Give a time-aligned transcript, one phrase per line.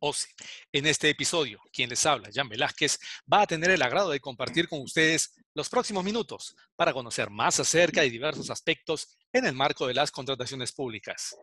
[0.00, 0.28] OCE.
[0.72, 2.98] En este episodio, quien les habla, Jan Velázquez,
[3.32, 7.60] va a tener el agrado de compartir con ustedes los próximos minutos para conocer más
[7.60, 11.36] acerca de diversos aspectos en el marco de las contrataciones públicas.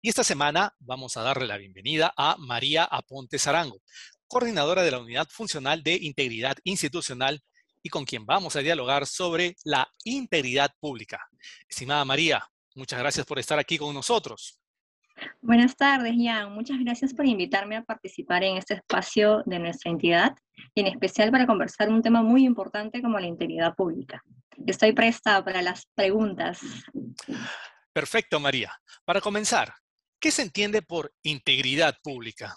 [0.00, 3.82] Y esta semana vamos a darle la bienvenida a María Aponte Zarango,
[4.26, 7.42] coordinadora de la Unidad Funcional de Integridad Institucional
[7.82, 11.28] y con quien vamos a dialogar sobre la integridad pública.
[11.68, 14.61] Estimada María, muchas gracias por estar aquí con nosotros.
[15.40, 16.52] Buenas tardes, Jan.
[16.52, 20.36] Muchas gracias por invitarme a participar en este espacio de nuestra entidad
[20.74, 24.22] y en especial para conversar un tema muy importante como la integridad pública.
[24.66, 26.60] Estoy presta para las preguntas.
[27.92, 28.72] Perfecto, María.
[29.04, 29.72] Para comenzar,
[30.20, 32.54] ¿qué se entiende por integridad pública?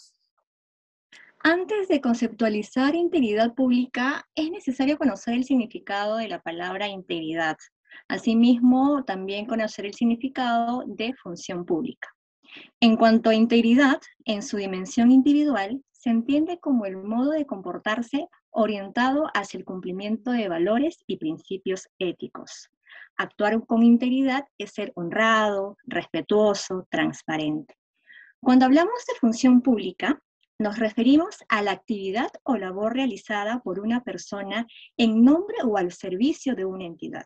[1.39, 7.57] Antes de conceptualizar integridad pública, es necesario conocer el significado de la palabra integridad.
[8.07, 12.14] Asimismo, también conocer el significado de función pública.
[12.79, 18.27] En cuanto a integridad, en su dimensión individual, se entiende como el modo de comportarse
[18.51, 22.69] orientado hacia el cumplimiento de valores y principios éticos.
[23.17, 27.75] Actuar con integridad es ser honrado, respetuoso, transparente.
[28.39, 30.21] Cuando hablamos de función pública,
[30.59, 34.67] nos referimos a la actividad o labor realizada por una persona
[34.97, 37.25] en nombre o al servicio de una entidad,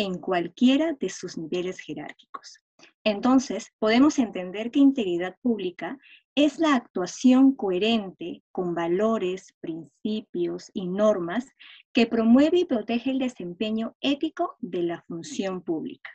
[0.00, 2.58] en cualquiera de sus niveles jerárquicos.
[3.04, 5.98] Entonces, podemos entender que integridad pública
[6.34, 11.46] es la actuación coherente con valores, principios y normas
[11.92, 16.10] que promueve y protege el desempeño ético de la función pública,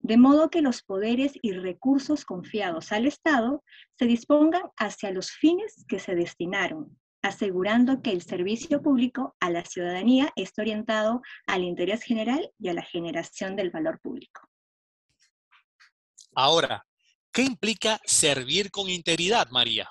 [0.00, 3.62] de modo que los poderes y recursos confiados al Estado
[3.98, 9.64] se dispongan hacia los fines que se destinaron, asegurando que el servicio público a la
[9.64, 14.48] ciudadanía esté orientado al interés general y a la generación del valor público.
[16.34, 16.86] Ahora,
[17.32, 19.90] ¿qué implica servir con integridad, María?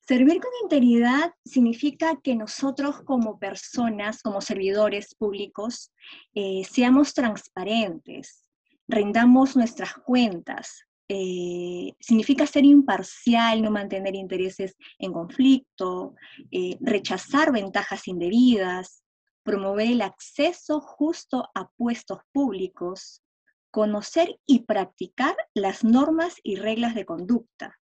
[0.00, 5.92] Servir con integridad significa que nosotros como personas, como servidores públicos,
[6.34, 8.44] eh, seamos transparentes,
[8.88, 10.84] rindamos nuestras cuentas.
[11.08, 16.14] Eh, significa ser imparcial, no mantener intereses en conflicto,
[16.50, 19.02] eh, rechazar ventajas indebidas,
[19.42, 23.22] promover el acceso justo a puestos públicos,
[23.70, 27.78] conocer y practicar las normas y reglas de conducta,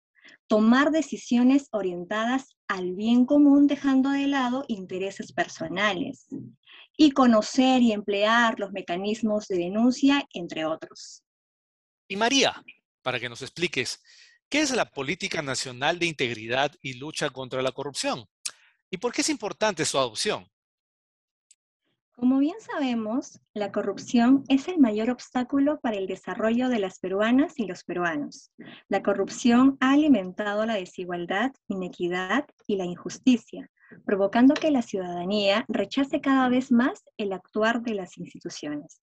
[0.47, 6.27] tomar decisiones orientadas al bien común dejando de lado intereses personales
[6.97, 11.23] y conocer y emplear los mecanismos de denuncia, entre otros.
[12.07, 12.53] Y María,
[13.01, 14.01] para que nos expliques,
[14.49, 18.25] ¿qué es la Política Nacional de Integridad y Lucha contra la Corrupción?
[18.89, 20.45] ¿Y por qué es importante su adopción?
[22.21, 27.57] Como bien sabemos, la corrupción es el mayor obstáculo para el desarrollo de las peruanas
[27.57, 28.51] y los peruanos.
[28.89, 33.71] La corrupción ha alimentado la desigualdad, inequidad y la injusticia,
[34.05, 39.01] provocando que la ciudadanía rechace cada vez más el actuar de las instituciones.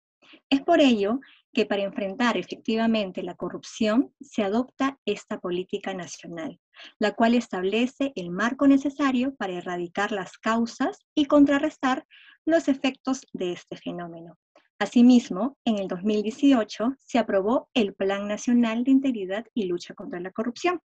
[0.50, 1.20] Es por ello
[1.54, 6.60] que para enfrentar efectivamente la corrupción se adopta esta política nacional,
[6.98, 12.06] la cual establece el marco necesario para erradicar las causas y contrarrestar
[12.44, 14.36] los efectos de este fenómeno.
[14.78, 20.32] Asimismo, en el 2018 se aprobó el Plan Nacional de Integridad y Lucha contra la
[20.32, 20.80] Corrupción,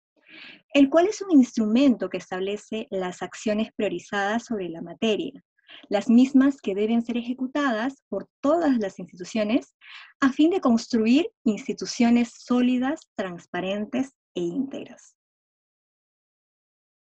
[0.75, 5.43] el cual es un instrumento que establece las acciones priorizadas sobre la materia,
[5.89, 9.75] las mismas que deben ser ejecutadas por todas las instituciones
[10.21, 15.15] a fin de construir instituciones sólidas, transparentes e íntegras.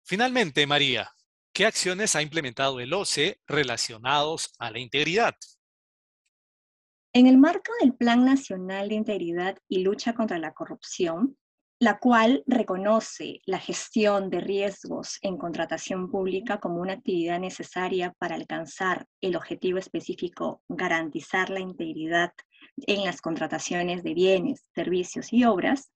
[0.04, 1.10] Finalmente, María,
[1.52, 5.34] ¿Qué acciones ha implementado el OCE relacionados a la integridad?
[7.12, 11.36] En el marco del Plan Nacional de Integridad y Lucha contra la Corrupción,
[11.80, 18.34] la cual reconoce la gestión de riesgos en contratación pública como una actividad necesaria para
[18.34, 22.32] alcanzar el objetivo específico, garantizar la integridad
[22.86, 25.90] en las contrataciones de bienes, servicios y obras,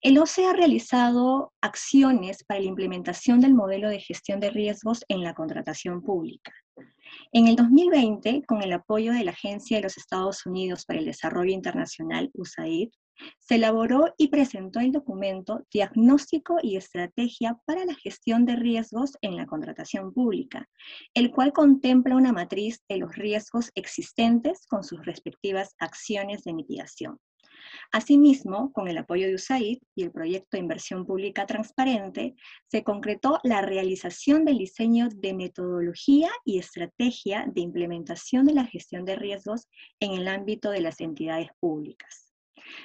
[0.00, 5.22] el OCE ha realizado acciones para la implementación del modelo de gestión de riesgos en
[5.22, 6.52] la contratación pública.
[7.32, 11.04] En el 2020, con el apoyo de la Agencia de los Estados Unidos para el
[11.04, 12.88] Desarrollo Internacional, USAID,
[13.38, 19.36] se elaboró y presentó el documento Diagnóstico y Estrategia para la Gestión de Riesgos en
[19.36, 20.68] la Contratación Pública,
[21.14, 27.18] el cual contempla una matriz de los riesgos existentes con sus respectivas acciones de mitigación.
[27.92, 32.34] Asimismo, con el apoyo de USAID y el proyecto de inversión pública transparente,
[32.68, 39.04] se concretó la realización del diseño de metodología y estrategia de implementación de la gestión
[39.04, 39.68] de riesgos
[40.00, 42.31] en el ámbito de las entidades públicas.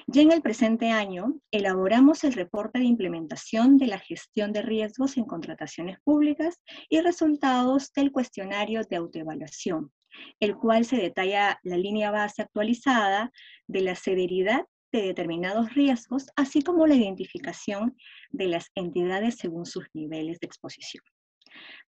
[0.08, 5.18] Ya en el presente año, elaboramos el reporte de implementación de la gestión de riesgos
[5.18, 9.92] en contrataciones públicas y resultados del cuestionario de autoevaluación,
[10.40, 13.32] el cual se detalla la línea base actualizada
[13.68, 17.96] de la severidad de determinados riesgos, así como la identificación
[18.30, 21.04] de las entidades según sus niveles de exposición.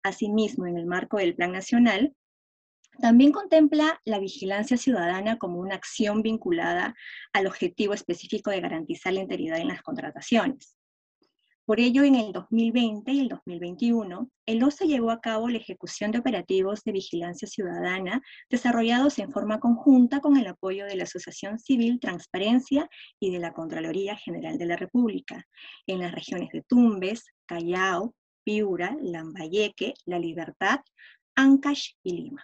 [0.04, 2.14] Asimismo, en el marco del Plan Nacional,
[3.00, 6.96] también contempla la vigilancia ciudadana como una acción vinculada
[7.34, 10.80] al objetivo específico de garantizar la integridad en las contrataciones.
[11.70, 16.10] Por ello, en el 2020 y el 2021, el OCE llevó a cabo la ejecución
[16.10, 21.60] de operativos de vigilancia ciudadana desarrollados en forma conjunta con el apoyo de la Asociación
[21.60, 25.46] Civil Transparencia y de la Contraloría General de la República,
[25.86, 30.80] en las regiones de Tumbes, Callao, Piura, Lambayeque, La Libertad,
[31.36, 32.44] Ancash y Lima.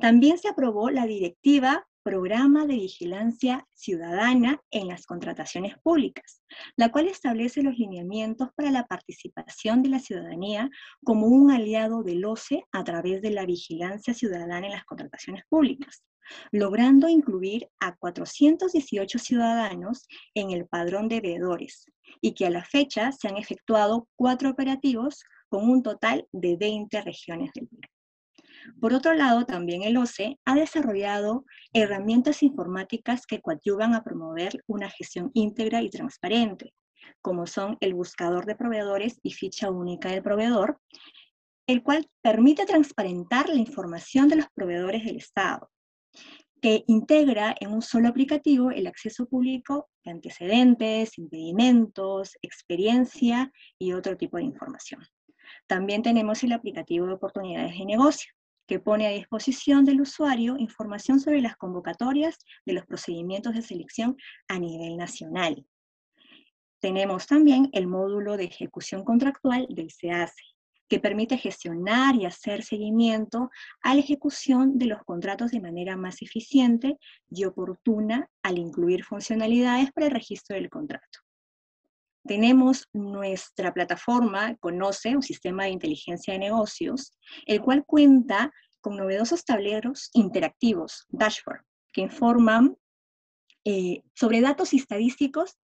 [0.00, 6.42] También se aprobó la Directiva Programa de Vigilancia Ciudadana en las Contrataciones Públicas,
[6.76, 10.70] la cual establece los lineamientos para la participación de la ciudadanía
[11.04, 16.02] como un aliado del OCE a través de la vigilancia ciudadana en las contrataciones públicas,
[16.50, 21.84] logrando incluir a 418 ciudadanos en el padrón de veedores
[22.22, 27.02] y que a la fecha se han efectuado cuatro operativos con un total de 20
[27.02, 27.99] regiones del Perú.
[28.80, 34.90] Por otro lado, también el OCE ha desarrollado herramientas informáticas que coadyuvan a promover una
[34.90, 36.74] gestión íntegra y transparente,
[37.22, 40.78] como son el buscador de proveedores y ficha única del proveedor,
[41.66, 45.70] el cual permite transparentar la información de los proveedores del Estado,
[46.60, 54.16] que integra en un solo aplicativo el acceso público de antecedentes, impedimentos, experiencia y otro
[54.16, 55.02] tipo de información.
[55.66, 58.32] También tenemos el aplicativo de oportunidades de negocio,
[58.70, 64.16] que pone a disposición del usuario información sobre las convocatorias de los procedimientos de selección
[64.46, 65.66] a nivel nacional.
[66.78, 70.44] Tenemos también el módulo de ejecución contractual del SEACE,
[70.88, 73.50] que permite gestionar y hacer seguimiento
[73.82, 76.96] a la ejecución de los contratos de manera más eficiente
[77.28, 81.18] y oportuna al incluir funcionalidades para el registro del contrato.
[82.24, 87.12] Tenemos nuestra plataforma Conoce, un sistema de inteligencia de negocios,
[87.46, 92.76] el cual cuenta con novedosos tableros interactivos, dashboard, que informan
[93.64, 95.58] eh, sobre datos estadísticos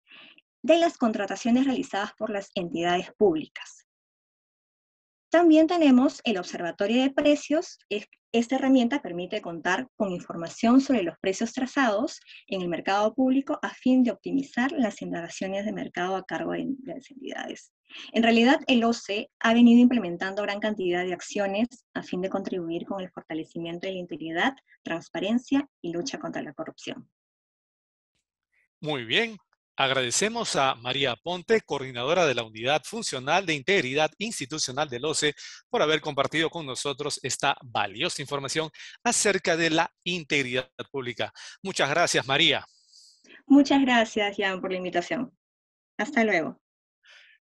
[0.63, 3.82] de las contrataciones realizadas por las entidades públicas.
[5.33, 7.79] También tenemos el Observatorio de Precios.
[8.31, 13.71] Esta herramienta permite contar con información sobre los precios trazados en el mercado público a
[13.71, 17.73] fin de optimizar las indagaciones de mercado a cargo de, las entidades.
[18.11, 22.85] En realidad, el OCE ha venido implementando gran cantidad de acciones a fin de contribuir
[22.85, 24.53] con el fortalecimiento de la integridad,
[24.83, 27.09] transparencia y lucha contra la corrupción.
[28.81, 29.37] Muy bien,
[29.75, 35.33] Agradecemos a María Ponte, coordinadora de la Unidad Funcional de Integridad Institucional del OCE,
[35.67, 38.69] por haber compartido con nosotros esta valiosa información
[39.03, 41.33] acerca de la integridad pública.
[41.63, 42.63] Muchas gracias, María.
[43.47, 45.35] Muchas gracias, Jan, por la invitación.
[45.97, 46.61] Hasta luego.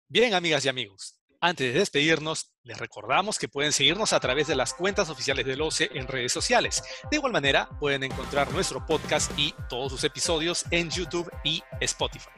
[0.06, 4.56] Bien, amigas y amigos, antes de despedirnos, les recordamos que pueden seguirnos a través de
[4.56, 6.82] las cuentas oficiales del OCE en redes sociales.
[7.10, 12.30] De igual manera, pueden encontrar nuestro podcast y todos sus episodios en YouTube y Spotify.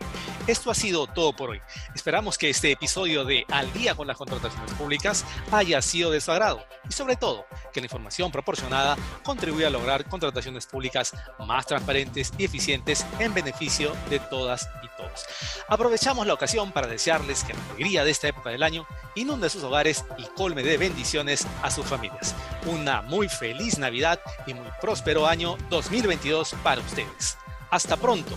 [0.47, 1.61] Esto ha sido todo por hoy.
[1.95, 6.33] Esperamos que este episodio de Al día con las contrataciones públicas haya sido de su
[6.33, 11.13] agrado y sobre todo que la información proporcionada contribuya a lograr contrataciones públicas
[11.47, 15.27] más transparentes y eficientes en beneficio de todas y todos.
[15.69, 19.63] Aprovechamos la ocasión para desearles que la alegría de esta época del año inunde sus
[19.63, 22.35] hogares y colme de bendiciones a sus familias.
[22.67, 27.37] Una muy feliz Navidad y muy próspero año 2022 para ustedes.
[27.71, 28.37] Hasta pronto.